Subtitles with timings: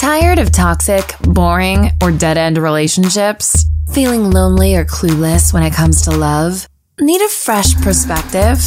[0.00, 3.66] Tired of toxic, boring, or dead end relationships?
[3.92, 6.66] Feeling lonely or clueless when it comes to love?
[6.98, 8.64] Need a fresh perspective?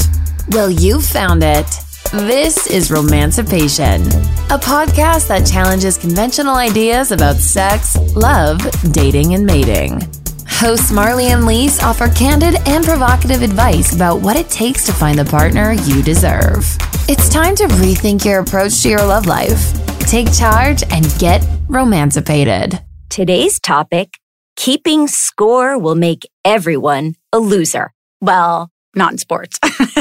[0.50, 1.66] Well, you found it.
[2.11, 4.04] This is Romancipation,
[4.52, 8.59] a podcast that challenges conventional ideas about sex, love,
[8.91, 10.02] dating, and mating.
[10.47, 15.18] Hosts Marlee and Lis offer candid and provocative advice about what it takes to find
[15.18, 16.77] the partner you deserve.
[17.09, 19.83] It's time to rethink your approach to your love life.
[20.13, 22.80] Take charge and get romancipated.
[23.09, 24.20] Today's topic
[24.55, 27.91] keeping score will make everyone a loser.
[28.22, 29.59] Well, not in sports.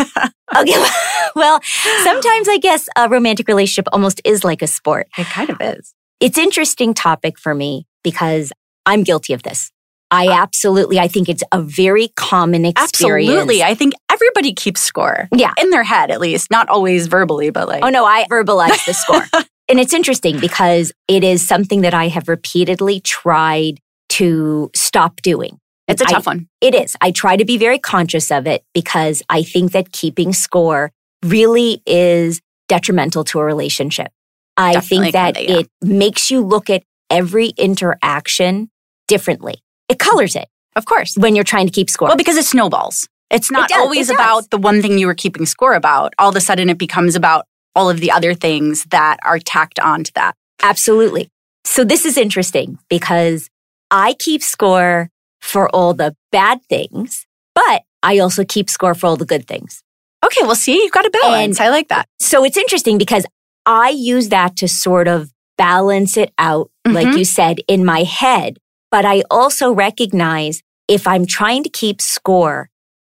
[0.55, 0.87] okay.
[1.35, 1.63] Well,
[2.05, 5.09] sometimes I guess a romantic relationship almost is like a sport.
[5.17, 5.95] It kind of is.
[6.21, 8.53] It's interesting topic for me because
[8.85, 9.73] I'm guilty of this.
[10.11, 13.31] I uh, absolutely, I think it's a very common experience.
[13.31, 13.63] Absolutely.
[13.63, 15.31] I think everybody keeps score.
[15.35, 15.55] Yeah.
[15.57, 16.51] In their head, at least.
[16.51, 17.83] Not always verbally, but like.
[17.83, 19.25] Oh, no, I verbalize the score.
[19.69, 23.79] and it's interesting because it is something that I have repeatedly tried
[24.11, 25.59] to stop doing.
[25.89, 26.49] It's a tough I, one.
[26.61, 26.97] It is.
[27.01, 30.93] I try to be very conscious of it because I think that keeping score
[31.25, 34.13] really is detrimental to a relationship.
[34.57, 35.59] I Definitely think that kinda, yeah.
[35.61, 38.71] it makes you look at every interaction
[39.09, 39.63] differently.
[39.89, 41.17] It colors it Of course.
[41.17, 42.09] when you're trying to keep score.
[42.09, 43.09] Well, because it snowballs.
[43.31, 46.13] It's not does, always it about the one thing you were keeping score about.
[46.19, 49.79] All of a sudden, it becomes about all of the other things that are tacked
[49.79, 50.35] onto that.
[50.63, 51.29] Absolutely.
[51.65, 53.49] So this is interesting because
[53.91, 59.17] I keep score for all the bad things, but I also keep score for all
[59.17, 59.83] the good things.
[60.25, 61.59] Okay, well, see, you've got a balance.
[61.61, 62.07] I like that.
[62.21, 63.27] So it's interesting because
[63.67, 67.19] I use that to sort of balance it out, like Mhm.
[67.19, 68.59] you said, in my head.
[68.91, 72.69] But I also recognize if I'm trying to keep score,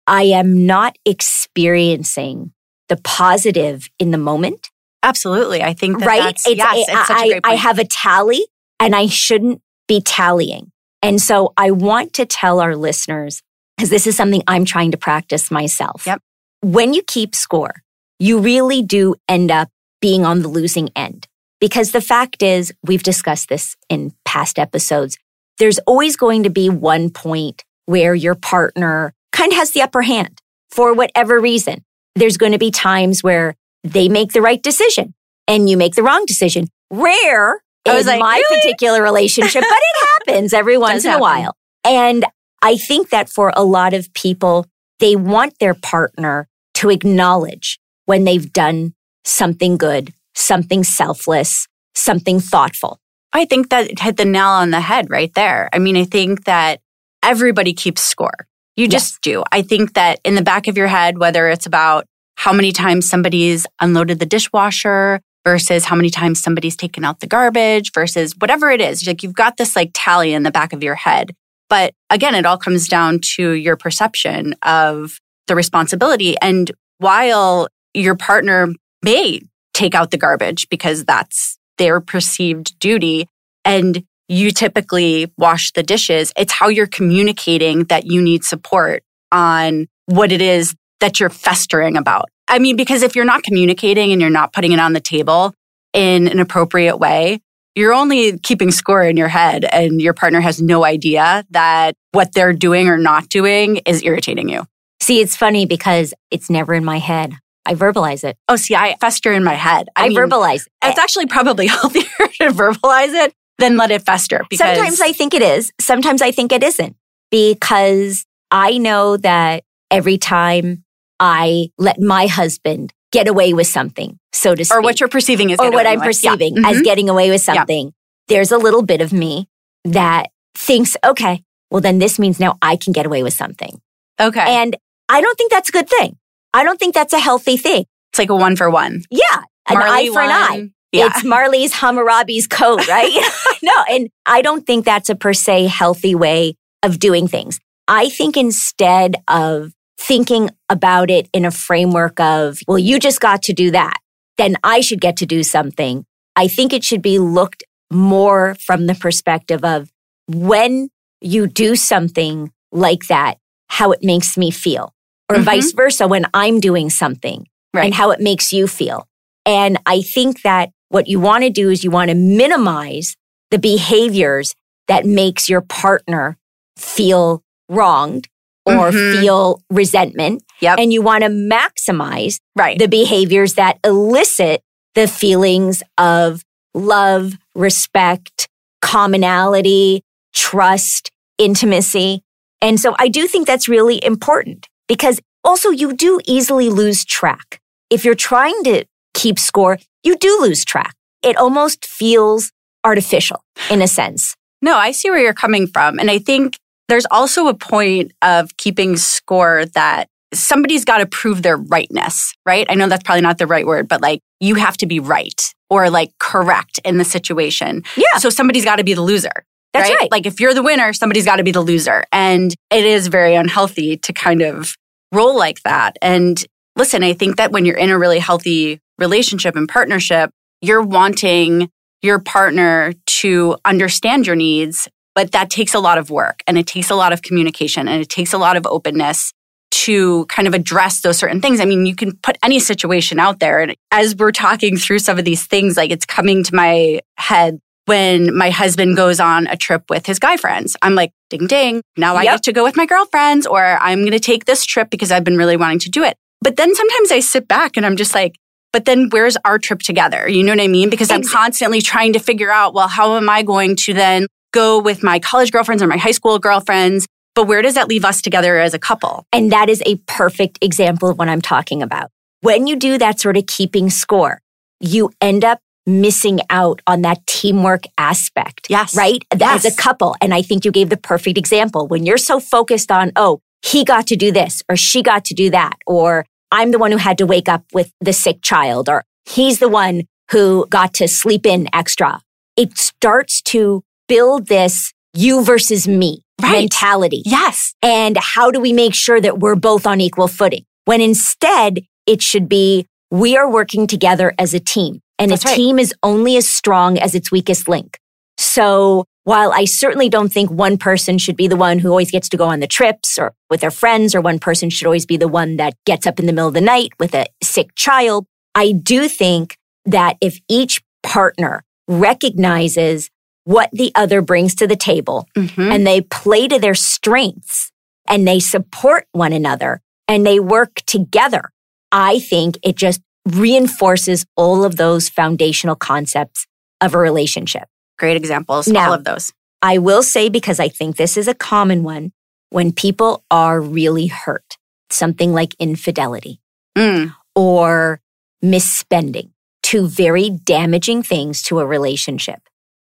[0.07, 2.53] I am not experiencing
[2.89, 4.71] the positive in the moment,
[5.03, 5.63] Absolutely.
[5.63, 6.23] I think that right?
[6.23, 8.47] that's, yes, it- it's such a I, I have a tally
[8.81, 10.73] and I shouldn't be tallying.
[11.03, 13.43] And so I want to tell our listeners,
[13.77, 16.07] because this is something I'm trying to practice myself.
[16.07, 16.23] Yep.
[16.63, 17.83] When you keep score,
[18.19, 19.69] you really do end up
[20.01, 21.27] being on the losing end.
[21.61, 25.19] Because the fact is, we've discussed this in past episodes.
[25.59, 30.03] There's always going to be one point where your partner kind of has the upper
[30.03, 30.41] hand
[30.71, 31.85] for whatever reason.
[32.15, 35.15] There's going to be times where they make the right decision
[35.47, 36.69] and you make the wrong decision.
[36.91, 38.63] Rare I was in like, my really?
[38.63, 41.57] particular relationship, but it happens every once in a while.
[41.85, 42.25] And
[42.63, 44.67] I think that for a lot of people,
[45.01, 48.95] they want their partner to acknowledge when they've done
[49.25, 52.99] something good, something selfless, something thoughtful.
[53.33, 55.69] I think that hit the nail on the head right there.
[55.73, 56.81] I mean, I think that
[57.23, 58.47] everybody keeps score.
[58.77, 59.45] You just do.
[59.53, 63.09] I think that in the back of your head, whether it's about how many times
[63.09, 68.71] somebody's unloaded the dishwasher versus how many times somebody's taken out the garbage versus whatever
[68.71, 71.33] it is, like you've got this like tally in the back of your head.
[71.69, 76.37] But again, it all comes down to your perception of the responsibility.
[76.41, 78.69] And while your partner
[79.03, 79.41] may
[79.73, 83.27] take out the garbage because that's their perceived duty
[83.65, 89.03] and you typically wash the dishes, it's how you're communicating that you need support
[89.33, 92.29] on what it is that you're festering about.
[92.49, 95.55] I mean, because if you're not communicating and you're not putting it on the table
[95.93, 97.41] in an appropriate way,
[97.75, 102.33] you're only keeping score in your head and your partner has no idea that what
[102.33, 104.65] they're doing or not doing is irritating you.
[105.03, 107.35] See, it's funny because it's never in my head.
[107.67, 108.37] I verbalize it.
[108.49, 109.89] Oh, see, I fester in my head.
[109.97, 110.73] I, mean, verbalize it.
[110.85, 114.45] It's actually probably healthier to verbalize it than let it fester.
[114.49, 115.73] Because Sometimes I think it is.
[115.81, 116.97] Sometimes I think it isn't
[117.31, 120.85] because I know that every time
[121.21, 125.51] I let my husband get away with something, so to speak, or what you're perceiving
[125.51, 126.23] is or what I'm with.
[126.23, 126.33] Yeah.
[126.33, 126.83] perceiving as mm-hmm.
[126.83, 127.93] getting away with something,
[128.29, 129.49] there's a little bit of me
[129.85, 133.81] that thinks, okay, well, then this means now I can get away with something.
[134.21, 134.45] Okay.
[134.47, 134.77] And
[135.09, 136.17] I don't think that's a good thing.
[136.53, 137.85] I don't think that's a healthy thing.
[138.13, 139.03] it's like a one for one.
[139.11, 139.43] Yeah.
[139.69, 140.71] An eye for an eye.
[140.95, 141.07] Yeah.
[141.07, 143.13] It's Marlee's Hammurabi's code, right?
[143.63, 147.59] no, and I don't think that's a per se healthy way of doing things.
[147.89, 153.43] I think instead of thinking about it in a framework of, well, you just got
[153.43, 153.97] to do that,
[154.39, 156.05] then I should get to do something.
[156.37, 157.63] I think it should be looked
[157.93, 159.91] more from the perspective of
[160.27, 160.89] when
[161.21, 163.39] you do something like that,
[163.69, 164.93] how it makes me feel,
[165.31, 165.45] or Mhm.
[165.45, 167.85] vice versa when I'm doing something Right.
[167.87, 169.07] and how it makes you feel.
[169.47, 173.17] And I think that what you want to do is you want to minimize
[173.51, 174.55] the behaviors
[174.87, 176.37] that makes your partner
[176.77, 178.29] feel wronged
[178.65, 179.21] or Mhm.
[179.21, 180.45] feel resentment.
[180.61, 180.79] Yep.
[180.79, 182.79] And you want to maximize right.
[182.79, 184.63] the behaviors that elicit
[184.95, 186.43] the feelings of
[186.75, 188.49] love, respect,
[188.81, 190.03] commonality,
[190.33, 192.23] trust, intimacy.
[192.63, 197.61] And so I do think that's really important because also you do easily lose track.
[197.91, 200.95] If you're trying to keep score, you do lose track.
[201.23, 202.53] It almost feels
[202.85, 204.35] artificial in a sense.
[204.61, 205.99] No, I see where you're coming from.
[205.99, 206.59] And I think
[206.89, 212.67] there's also a point of keeping score that somebody's got to prove their rightness, right?
[212.69, 215.55] I know that's probably not the right word, but like you have to be right
[215.71, 217.85] or like correct in the situation.
[217.97, 218.19] Yeah.
[218.19, 219.45] So somebody's got to be the loser.
[219.73, 220.11] That's right.
[220.11, 222.05] Like if you're the winner, somebody's got to be the loser.
[222.13, 224.77] And it is very unhealthy to kind of
[225.11, 225.97] roll like that.
[226.01, 226.43] And
[226.77, 230.31] listen, I think that when you're in a really healthy relationship and partnership,
[230.61, 231.71] you're wanting
[232.03, 236.67] your partner to understand your needs, but that takes a lot of work and it
[236.67, 239.33] takes a lot of communication and it takes a lot of openness
[239.71, 241.61] to kind of address those certain things.
[241.61, 243.61] I mean, you can put any situation out there.
[243.61, 247.59] And as we're talking through some of these things, like it's coming to my head
[247.87, 250.77] when my husband goes on a trip with his guy friends.
[250.81, 251.83] I'm like, ding, ding.
[251.97, 252.35] Now I Yep.
[252.35, 255.25] get to go with my girlfriends, or I'm going to take this trip because I've
[255.25, 256.17] been really wanting to do it.
[256.41, 258.37] But then sometimes I sit back and I'm just like,
[258.75, 260.29] but then where's our trip together?
[260.29, 260.91] You know what I mean?
[260.91, 264.81] Because I'm constantly trying to figure out, well, how am I going to then go
[264.81, 267.07] with my college girlfriends or my high school girlfriends?
[267.37, 269.27] But where does that leave us together as a couple?
[269.33, 272.11] And that is a perfect example of what I'm talking about.
[272.41, 274.41] When you do that sort of keeping score,
[274.81, 278.67] you end up missing out on that teamwork aspect.
[278.69, 278.97] Yes.
[278.97, 279.23] Right?
[279.41, 280.17] As a couple.
[280.21, 281.87] And I think you gave the perfect example.
[281.87, 285.35] When you're so focused on, oh, he got to do this or she got to
[285.35, 288.89] do that, or I'm the one who had to wake up with the sick child,
[288.89, 292.21] or he's the one who got to sleep in extra.
[292.57, 296.51] It starts to build this you versus me Right.
[296.63, 297.23] mentality.
[297.25, 297.75] Yes.
[297.83, 300.65] And how do we make sure that we're both on equal footing?
[300.85, 305.49] When instead it should be we are working together as a team and That's a
[305.49, 305.55] right.
[305.57, 307.99] team is only as strong as its weakest link.
[308.37, 312.29] So while I certainly don't think one person should be the one who always gets
[312.31, 315.17] to go on the trips or with their friends or one person should always be
[315.17, 318.27] the one that gets up in the middle of the night with a sick child,
[318.55, 323.11] I do think that if each partner recognizes
[323.45, 325.71] what the other brings to the table Mhm.
[325.75, 327.71] and they play to their strengths
[328.09, 331.51] and they support one another and they work together,
[331.93, 336.47] I think it just reinforces all of those foundational concepts
[336.81, 337.69] of a relationship.
[337.99, 338.67] Great examples.
[338.69, 339.33] Now- all of those.
[339.63, 342.13] I will say, because I think this is a common one,
[342.51, 344.59] when people are really hurt,
[344.91, 346.41] something like infidelity
[346.77, 347.15] Mm.
[347.35, 348.01] or
[348.45, 349.31] misspending,
[349.63, 352.43] two very damaging things to a relationship.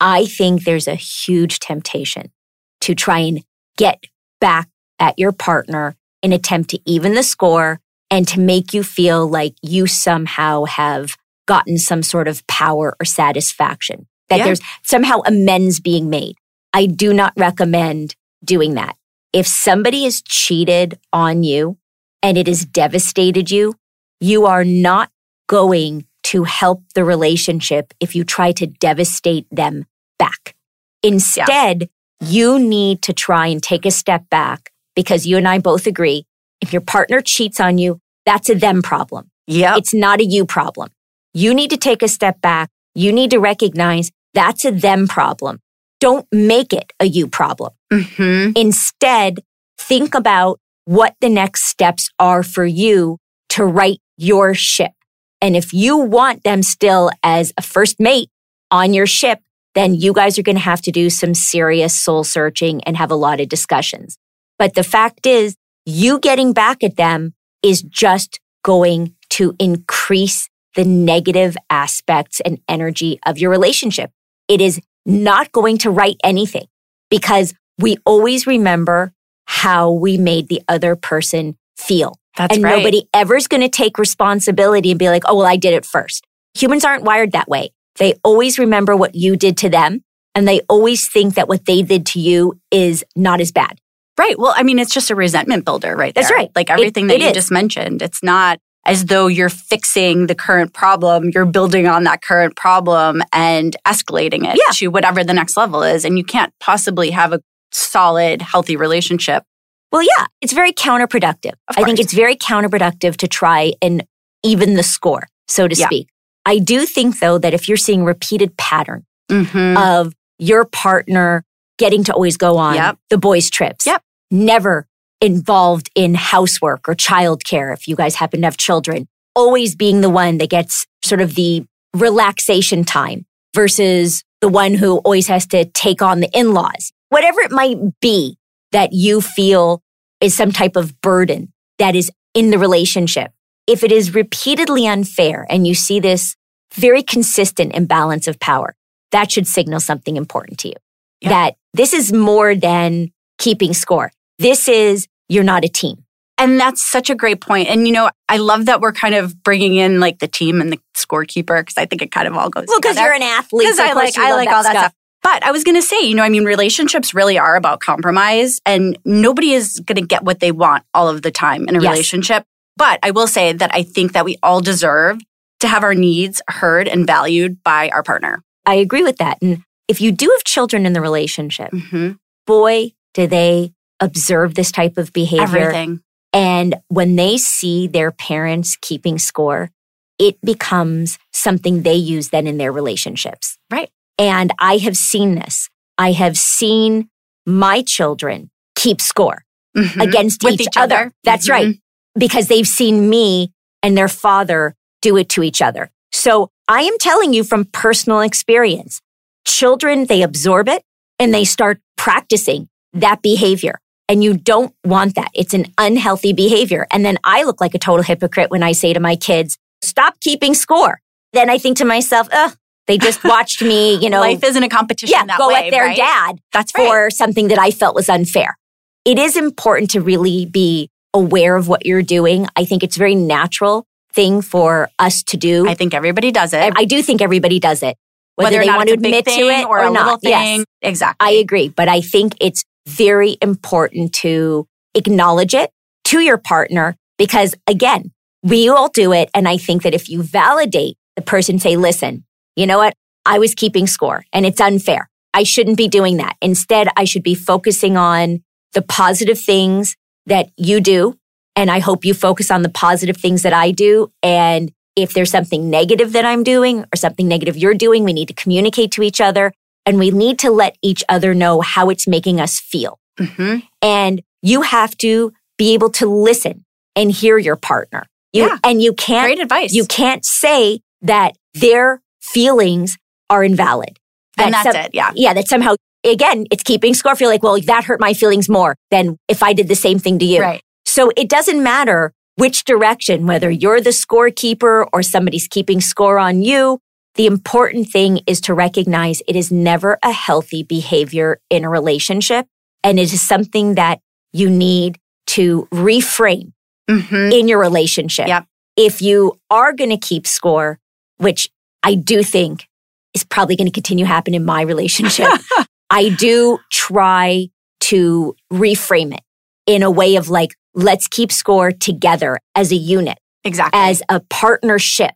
[0.01, 2.33] I think there's a huge temptation
[2.81, 3.45] to try and
[3.77, 4.05] get
[4.41, 4.69] back
[4.99, 9.55] at your partner in attempt to even the score and to make you feel like
[9.63, 11.17] you somehow have
[11.47, 14.45] gotten some sort of power or satisfaction, that Yeah.
[14.45, 16.37] there's somehow amends being made.
[16.73, 18.15] I do not recommend
[18.45, 18.97] doing that.
[19.33, 21.79] If somebody has cheated on you
[22.23, 23.75] and it has devastated you,
[24.21, 25.11] you are not
[25.49, 29.85] going to help the relationship if you try to devastate them
[30.19, 30.55] back.
[31.03, 31.89] Instead,
[32.21, 36.25] you need to try and take a step back because you and I both agree
[36.61, 39.31] if your partner cheats on you, that's a them problem.
[39.49, 39.77] Yeah.
[39.77, 40.91] It's not a you problem.
[41.35, 42.71] You need to take a step back.
[42.95, 45.61] You need to recognize that's a them problem.
[46.01, 47.73] Don't make it a you problem.
[47.93, 49.41] hmm Instead,
[49.79, 53.19] think about what the next steps are for you
[53.51, 54.93] to right your ship.
[55.41, 58.31] And if you want them still as a first mate
[58.71, 59.41] on your ship,
[59.75, 63.11] then you guys are going to have to do some serious soul searching and have
[63.11, 64.19] a lot of discussions.
[64.59, 70.85] But the fact is, you getting back at them is just going to increase the
[70.85, 74.11] negative aspects and energy of your relationship.
[74.49, 76.67] It is not going to write anything
[77.11, 79.13] because we always remember
[79.47, 82.17] how we made the other person feel.
[82.37, 82.77] That's and right.
[82.79, 85.85] nobody ever is going to take responsibility and be like, oh, well, I did it
[85.85, 86.27] first.
[86.55, 87.71] Humans aren't wired that way.
[87.97, 90.03] They always remember what you did to them
[90.35, 93.79] and they always think that what they did to you is not as bad.
[94.19, 94.39] Right.
[94.39, 96.51] Well, I mean, it's just a resentment builder right That's right.
[96.55, 97.35] Like It- everything that it you is.
[97.35, 98.03] just mentioned.
[98.03, 101.31] It's not as though you're fixing the current problem.
[101.35, 104.73] You're building on that current problem and escalating it Yeah.
[104.75, 106.05] to whatever the next level is.
[106.05, 109.45] And you can't possibly have a solid, healthy relationship.
[109.93, 111.53] Well, yeah, it's very counterproductive.
[111.69, 114.05] I think it's very counterproductive to try and
[114.43, 115.87] even the score, so to Yeah.
[115.87, 116.09] speak.
[116.45, 119.77] I do think, though, that if you're seeing repeated pattern Mm-hmm.
[119.77, 121.45] of your partner
[121.79, 122.99] getting to always go on Yep.
[123.11, 124.03] the boys' trips, Yep.
[124.31, 124.87] never
[125.23, 130.11] involved in housework or childcare if you guys happen to have children, always being the
[130.11, 131.65] one that gets sort of the
[131.95, 133.25] relaxation time.
[133.55, 136.93] versus the one who always has to take on the in-laws.
[137.11, 138.37] Whatever it might be
[138.73, 139.83] that you feel
[140.21, 143.33] is some type of burden that is in the relationship.
[143.67, 146.35] If it is repeatedly unfair and you see this
[146.75, 148.75] very consistent imbalance of power,
[149.13, 150.75] that should signal something important to you.
[151.21, 151.29] Yeah.
[151.29, 154.11] That this is more than keeping score.
[154.39, 156.05] This is you're not a team.
[156.39, 157.69] And that's such a great point.
[157.69, 160.73] And you know, I love that we're kind of bringing in like the team and
[160.73, 162.65] the scorekeeper because I think it kind of all goes.
[162.69, 163.67] Well, because you're an athlete.
[163.67, 164.95] because so I like I like all that stuff.
[165.23, 168.61] But I was going to say, you know, I mean, relationships really are about compromise,
[168.67, 171.81] and nobody is going to get what they want all of the time in a
[171.81, 171.91] Yes.
[171.93, 172.45] relationship.
[172.77, 175.21] But I will say that I think that we all deserve
[175.61, 178.43] to have our needs heard and valued by our partner.
[178.67, 179.39] I agree with that.
[179.43, 182.13] And if you do have children in the relationship, Mm-hmm.
[182.47, 183.73] boy, do they
[184.03, 185.59] observe this type of behavior.
[185.71, 186.01] Everything.
[186.33, 189.71] And when they see their parents keeping score,
[190.19, 193.57] it becomes something they use then in their relationships.
[193.71, 193.91] Right.
[194.19, 195.69] And I have seen this.
[195.99, 197.09] I have seen
[197.47, 199.45] my children keep score
[199.77, 200.03] Mhm.
[200.03, 200.97] against each, each other.
[200.97, 201.13] other.
[201.25, 201.51] That's Mhm.
[201.53, 201.79] right.
[202.19, 205.91] Because they've seen me and their father do it to each other.
[206.13, 209.01] So I am telling you from personal experience,
[209.47, 210.83] children, they absorb it
[211.19, 213.81] and they start practicing that behavior.
[214.13, 215.31] And you don't want that.
[215.33, 216.87] It's an unhealthy behavior.
[216.91, 220.21] And then I look like a total hypocrite when I say to my kids, stop
[220.21, 221.01] keeping score.
[221.33, 222.55] Then I think to myself, ugh,
[222.87, 225.87] they just watched me, you know, Life isn't a competition yeah, go way, at their
[225.87, 225.97] right?
[225.97, 226.87] dad That's right.
[226.87, 228.59] for something that I felt was unfair.
[229.07, 232.47] It is important to really be aware of what you're doing.
[232.55, 235.67] I think it's a very natural thing for us to do.
[235.67, 236.71] I think everybody does it.
[236.77, 237.97] I, do think everybody does it,
[238.37, 240.21] whether, or they not want to it's a big admit to it or, or, not.
[240.21, 240.33] thing.
[240.33, 241.27] Yes, Exactly.
[241.27, 241.71] I agree.
[241.71, 245.71] But I think it's very important to acknowledge it
[246.05, 248.13] to your partner because again,
[248.43, 249.31] we all do it.
[249.35, 252.25] And I think that if you validate the person, say, listen,
[252.57, 252.95] you know what?
[253.25, 255.09] I was keeping score and it's unfair.
[255.35, 256.37] I shouldn't be doing that.
[256.43, 259.97] Instead, I should be focusing on the positive things
[260.27, 261.17] that you do.
[261.55, 264.11] And I hope you focus on the positive things that I do.
[264.23, 268.29] And if there's something negative that I'm doing or something negative you're doing, we need
[268.29, 269.53] to communicate to each other
[269.87, 272.99] and we need to let each other know how it's making us feel.
[273.19, 276.65] hmm And you have to be able to listen
[276.97, 278.07] and hear your partner.
[278.33, 278.59] You, Yeah.
[278.65, 279.73] And you can't Great advice.
[279.73, 282.97] you can't say that their feelings
[283.31, 283.99] are invalid.
[284.39, 284.91] and That that's some- it.
[284.95, 285.11] Yeah.
[285.15, 285.75] Yeah, that somehow,
[286.05, 287.15] again, it's keeping score.
[287.15, 290.19] Feel like, well, that hurt my feelings more than if I did the same thing
[290.21, 290.41] to you.
[290.41, 290.63] Right.
[290.87, 296.41] So it doesn't matter which direction, whether you're the scorekeeper or somebody's keeping score on
[296.43, 296.79] you.
[297.15, 302.47] The important thing is to recognize it is never a healthy behavior in a relationship.
[302.83, 304.01] And it is something that
[304.33, 306.53] you need to reframe
[306.89, 308.27] hmm in your relationship.
[308.27, 308.47] Yep.
[308.77, 310.79] If you are going to keep score,
[311.19, 311.49] which
[311.83, 312.67] I do think
[313.15, 315.29] is probably going to continue happen in my relationship,
[315.91, 317.49] I do try
[317.83, 319.21] to reframe it
[319.67, 323.79] in a way of like, let's keep score together as a unit, Exactly.
[323.79, 325.15] as a partnership.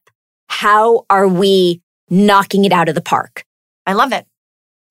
[0.48, 3.44] How are we knocking it out of the park?
[3.86, 4.26] I love it.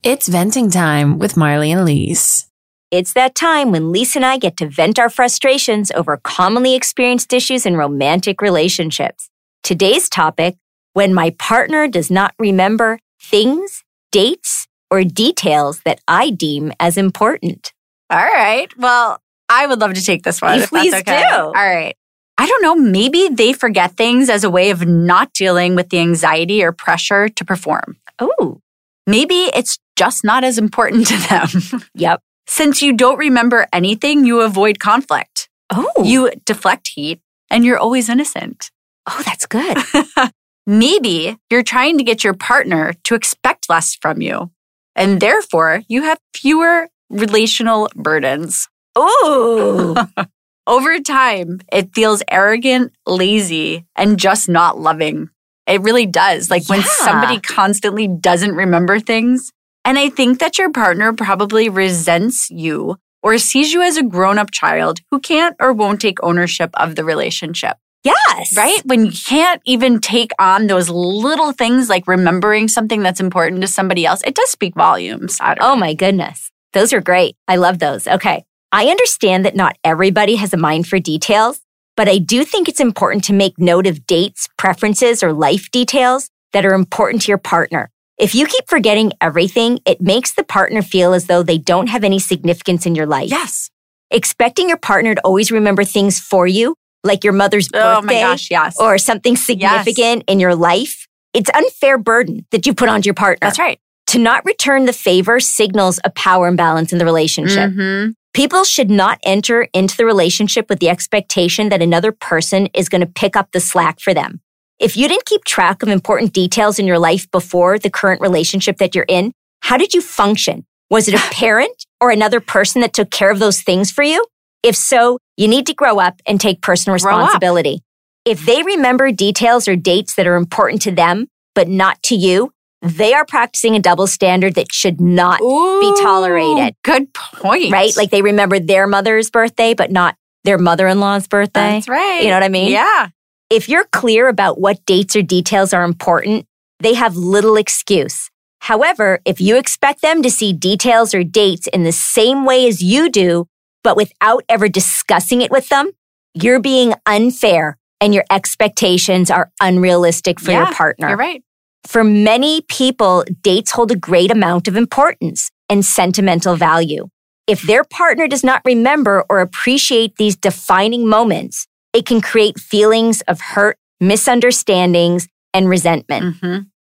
[0.04, 2.48] It's venting time with Marlee and Lis.
[2.92, 7.34] It's that time when Lisa and I get to vent our frustrations over commonly experienced
[7.34, 9.30] issues in romantic relationships.
[9.64, 10.58] Today's topic
[10.94, 17.74] when my partner does not remember things, dates, or details that I deem as important.
[18.10, 18.68] All right.
[18.78, 19.20] Well,
[19.50, 20.60] I would love to take this one.
[20.60, 21.28] if Please that's okay.
[21.30, 21.36] do.
[21.36, 21.98] All right.
[22.38, 22.75] I don't know.
[22.75, 27.30] Maybe they forget things as a way of not dealing with the anxiety or pressure
[27.30, 27.98] to perform.
[28.20, 28.60] Oh,
[29.08, 31.82] Maybe it's just not as important to them.
[31.94, 32.22] yep.
[32.48, 35.48] Since you don't remember anything, you avoid conflict.
[35.70, 38.72] Oh, You deflect heat and you're always innocent.
[39.08, 39.77] oh, that's good.
[40.68, 44.51] Maybe you're trying to get your partner to expect less from you.
[44.96, 48.68] And therefore, you have fewer relational burdens.
[48.96, 50.08] Oh,
[50.68, 55.30] Over time, it feels arrogant, lazy, and just not loving.
[55.68, 56.50] It really does.
[56.50, 59.52] Like when somebody constantly doesn't remember things.
[59.84, 64.40] And I think that your partner probably resents you or sees you as a grown
[64.40, 68.58] up child who can't or won't take ownership of the relationship, yes.
[68.58, 68.82] right?
[68.86, 73.68] When you can't even take on those little things like remembering something that's important to
[73.68, 75.38] somebody else, it does speak volumes.
[75.60, 76.52] Oh my goodness.
[76.74, 77.36] Those are great.
[77.48, 78.08] I love those.
[78.08, 78.46] Okay.
[78.72, 81.62] I understand that not everybody has a mind for details,
[81.96, 86.30] but I do think it's important to make note of dates, preferences, or life details
[86.54, 87.90] that are important to your partner.
[88.18, 92.04] If you keep forgetting everything, it makes the partner feel as though they don't have
[92.04, 93.30] any significance in your life.
[93.30, 93.70] Yes.
[94.12, 98.14] Expecting your partner to always remember things for you, like your mother's birthday Oh my
[98.14, 98.76] gosh, yes.
[98.80, 103.40] or something significant in your life, It's unfair burden that you put onto your partner.
[103.42, 103.80] That's right.
[104.08, 107.72] To not return the favor signals a power imbalance in the relationship.
[107.72, 108.12] Mm-hmm.
[108.36, 113.00] People should not enter into the relationship with the expectation that another person is going
[113.00, 114.42] to pick up the slack for them.
[114.77, 118.77] If you didn't keep track of important details in your life before the current relationship
[118.80, 120.65] that you're in, how did you function?
[120.89, 124.22] Was it a parent or another person that took care of those things for you?
[124.63, 127.84] If so, you need to grow up and take personal responsibility.
[128.25, 132.51] If they remember details or dates that are important to them, but not to you,
[132.86, 136.75] they are practicing a double standard that should not be tolerated.
[136.84, 137.72] Good point.
[137.72, 137.96] Right?
[137.98, 141.74] Like they remember their mother's birthday, but not their mother in law's birthday.
[141.74, 142.22] that's right.
[142.22, 142.72] You know what I mean?
[142.72, 143.10] Yeah.
[143.50, 146.46] If you're clear about what dates or details are important,
[146.80, 148.30] they have little excuse.
[148.60, 152.82] However, if you expect them to see details or dates in the same way as
[152.82, 153.48] you do,
[153.84, 155.92] but without ever discussing it with them,
[156.34, 161.10] you're being unfair and your expectations are unrealistic for your partner.
[161.10, 161.44] You're right.
[161.86, 167.08] For many people, dates hold a great amount of importance and sentimental value.
[167.48, 173.22] If their partner does not remember or appreciate these defining moments, it can create feelings
[173.22, 176.38] of hurt, misunderstandings, and resentment.
[176.38, 176.58] hmm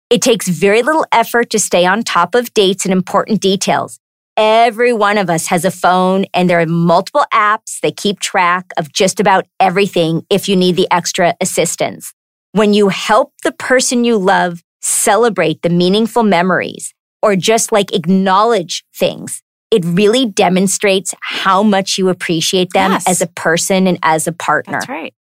[0.10, 4.00] It takes very little effort to stay on top of dates and important details.
[4.38, 8.72] Every one of us has a phone, and there are multiple apps that keep track
[8.78, 12.14] of just about everything if you need the extra assistance.
[12.54, 18.84] When you help the person you love celebrate the meaningful memories or just like acknowledge
[18.96, 19.42] things,
[19.72, 23.08] it really demonstrates how much you appreciate them Yes.
[23.08, 25.14] as a person and as a partner That's right.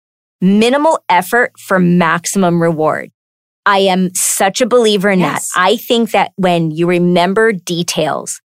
[0.41, 3.11] minimal effort for maximum reward.
[3.67, 5.51] I am such a believer in Yes.
[5.55, 5.61] that.
[5.61, 8.43] I think that when you remember details,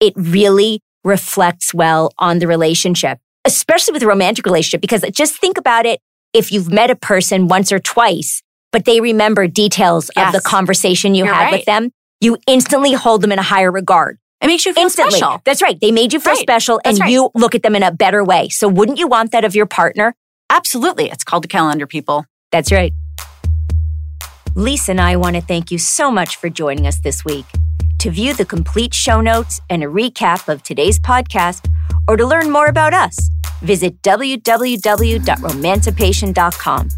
[0.00, 5.56] it really reflects well on the relationship, especially with a romantic relationship, because just think
[5.56, 6.00] about it.
[6.32, 8.42] If you've met a person once or twice,
[8.76, 11.52] but they remember details of the conversation you You're had right.
[11.52, 11.90] with them,
[12.20, 14.18] you instantly hold them in a higher regard.
[14.42, 15.16] It makes you feel Instantly.
[15.18, 15.40] special.
[15.46, 15.80] That's right.
[15.80, 16.42] They made you feel Right.
[16.42, 17.10] special and right.
[17.10, 18.50] you look at them in a better way.
[18.50, 20.14] So wouldn't you want that of your partner?
[20.50, 21.08] Absolutely.
[21.08, 22.26] It's called a calendar, people.
[22.52, 22.92] That's right.
[24.54, 27.46] Lisa and I want to thank you so much for joining us this week.
[28.00, 31.66] To view the complete show notes and a recap of today's podcast,
[32.06, 33.30] or to learn more about us,
[33.62, 36.88] visit www.romancipation.com.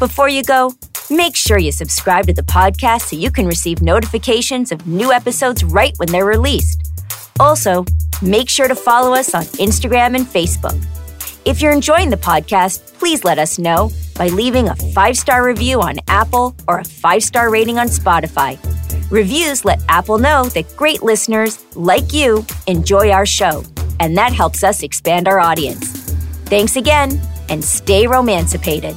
[0.00, 0.72] Before you go,
[1.10, 5.64] make sure you subscribe to the podcast so you can receive notifications of new episodes
[5.64, 6.92] right when they're released.
[7.40, 7.84] Also,
[8.22, 10.80] make sure to follow us on Instagram and Facebook.
[11.44, 15.80] If you're enjoying the podcast, please let us know by leaving a five star review
[15.80, 18.58] on Apple or a five star rating on Spotify.
[19.10, 23.62] Reviews let Apple know that great listeners like you enjoy our show,
[24.00, 25.90] and that helps us expand our audience.
[26.46, 28.96] Thanks again, and stay romancipated.